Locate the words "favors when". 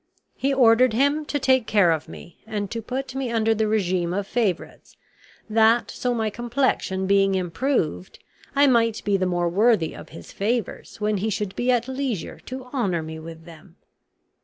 10.31-11.17